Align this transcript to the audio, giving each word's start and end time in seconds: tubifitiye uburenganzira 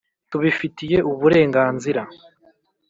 tubifitiye 0.29 0.97
uburenganzira 1.11 2.01